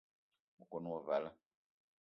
[0.57, 1.29] Me kon wo vala